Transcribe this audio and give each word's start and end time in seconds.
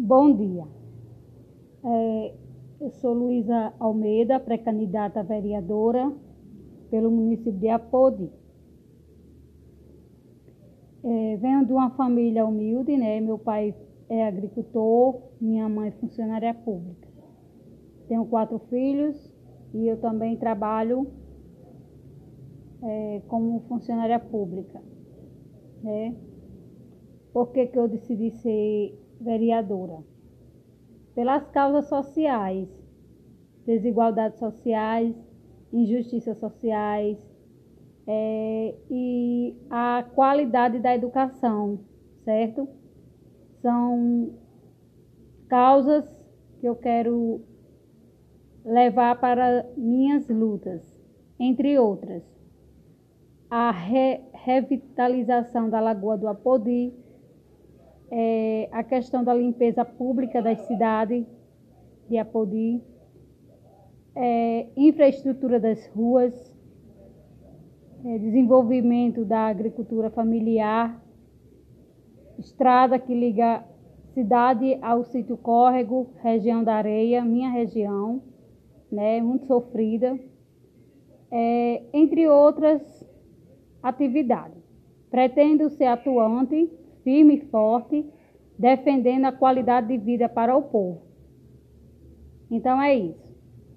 Bom 0.00 0.32
dia. 0.32 0.64
É, 1.84 2.34
eu 2.80 2.90
sou 2.92 3.12
Luísa 3.12 3.74
Almeida, 3.80 4.38
pré-candidata 4.38 5.24
vereadora 5.24 6.14
pelo 6.88 7.10
município 7.10 7.50
de 7.50 7.68
Apodi. 7.68 8.30
É, 11.02 11.36
venho 11.38 11.66
de 11.66 11.72
uma 11.72 11.90
família 11.90 12.46
humilde, 12.46 12.96
né? 12.96 13.18
Meu 13.20 13.40
pai 13.40 13.74
é 14.08 14.24
agricultor, 14.24 15.20
minha 15.40 15.68
mãe 15.68 15.88
é 15.88 15.90
funcionária 15.90 16.54
pública. 16.54 17.08
Tenho 18.06 18.24
quatro 18.26 18.60
filhos 18.70 19.34
e 19.74 19.88
eu 19.88 20.00
também 20.00 20.36
trabalho 20.36 21.08
é, 22.84 23.20
como 23.26 23.58
funcionária 23.62 24.20
pública. 24.20 24.80
Né? 25.82 26.14
Por 27.32 27.48
que, 27.48 27.66
que 27.66 27.76
eu 27.76 27.88
decidi 27.88 28.30
ser 28.30 29.07
vereadora? 29.20 29.98
Pelas 31.14 31.48
causas 31.50 31.86
sociais, 31.88 32.68
desigualdades 33.66 34.38
sociais, 34.38 35.14
injustiças 35.72 36.38
sociais 36.38 37.18
é, 38.06 38.74
e 38.90 39.54
a 39.68 40.04
qualidade 40.14 40.78
da 40.78 40.94
educação, 40.94 41.80
certo? 42.24 42.68
São 43.60 44.32
causas 45.48 46.04
que 46.60 46.66
eu 46.66 46.74
quero 46.74 47.42
levar 48.64 49.20
para 49.20 49.66
minhas 49.76 50.28
lutas, 50.28 50.82
entre 51.38 51.78
outras. 51.78 52.22
A 53.50 53.70
re 53.70 54.20
revitalização 54.32 55.68
da 55.68 55.80
Lagoa 55.80 56.16
do 56.16 56.28
Apodi, 56.28 56.92
é, 58.10 58.68
a 58.72 58.82
questão 58.82 59.22
da 59.22 59.34
limpeza 59.34 59.84
pública 59.84 60.40
das 60.40 60.58
cidades 60.66 61.26
de 62.08 62.16
Apodi, 62.16 62.82
é, 64.14 64.66
infraestrutura 64.76 65.60
das 65.60 65.86
ruas, 65.88 66.34
é, 68.04 68.18
desenvolvimento 68.18 69.24
da 69.24 69.46
agricultura 69.46 70.10
familiar, 70.10 71.02
estrada 72.38 72.98
que 72.98 73.14
liga 73.14 73.64
cidade 74.14 74.78
ao 74.80 75.04
sítio 75.04 75.36
Córrego, 75.36 76.10
região 76.22 76.64
da 76.64 76.74
Areia, 76.74 77.24
minha 77.24 77.50
região, 77.50 78.22
né, 78.90 79.20
muito 79.20 79.46
sofrida, 79.46 80.18
é, 81.30 81.82
entre 81.92 82.26
outras 82.28 83.06
atividades. 83.82 84.58
Pretendo 85.10 85.68
ser 85.70 85.86
atuante 85.86 86.70
firme 87.08 87.36
e 87.36 87.40
forte, 87.46 88.04
defendendo 88.58 89.24
a 89.24 89.32
qualidade 89.32 89.86
de 89.88 89.96
vida 89.96 90.28
para 90.28 90.54
o 90.54 90.60
povo. 90.60 91.00
Então 92.50 92.82
é 92.82 92.94
isso. 92.94 93.26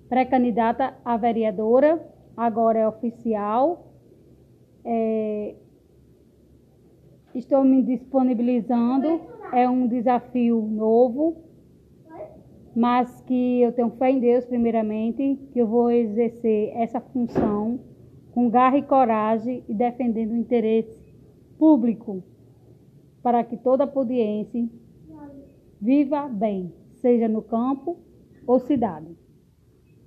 Pré-candidata 0.10 0.94
a 1.06 1.16
vereadora, 1.16 2.06
agora 2.36 2.80
é 2.80 2.86
oficial. 2.86 3.94
É... 4.84 5.56
Estou 7.34 7.64
me 7.64 7.82
disponibilizando, 7.82 9.22
é 9.54 9.70
um 9.70 9.88
desafio 9.88 10.62
novo, 10.70 11.38
mas 12.76 13.22
que 13.22 13.62
eu 13.62 13.72
tenho 13.72 13.92
fé 13.92 14.12
em 14.12 14.20
Deus, 14.20 14.44
primeiramente, 14.44 15.40
que 15.54 15.59
eu 15.59 15.68
vou 15.68 15.90
exercer 15.90 16.74
essa 16.76 17.00
função 17.00 17.80
com 18.34 18.50
garra 18.50 18.78
e 18.78 18.82
coragem 18.82 19.64
e 19.70 19.74
defendendo 19.74 20.32
o 20.32 20.38
interesse 20.38 21.00
público 21.58 22.22
para 23.22 23.44
que 23.44 23.58
toda 23.58 23.86
podiense 23.86 24.69
viva 25.80 26.27
bem, 26.27 26.73
seja 27.02 27.28
no 27.28 27.41
campo 27.41 27.97
ou 28.45 28.59
cidade. 28.59 29.20